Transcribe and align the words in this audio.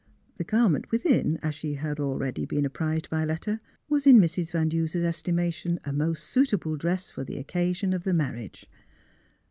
The 0.37 0.43
garment 0.43 0.89
within, 0.89 1.37
as 1.43 1.53
she 1.53 1.75
had 1.75 1.99
already 1.99 2.43
been 2.47 2.65
apprised 2.65 3.07
by 3.11 3.23
letter, 3.23 3.59
was, 3.87 4.07
in 4.07 4.19
Mrs. 4.19 4.51
Van 4.51 4.67
Duser's 4.67 5.03
estimation, 5.05 5.79
a 5.85 5.93
most 5.93 6.23
suitable 6.23 6.75
dress 6.75 7.11
for 7.11 7.23
the 7.23 7.37
occasion 7.37 7.93
of 7.93 8.01
the 8.03 8.11
marriage. 8.15 8.65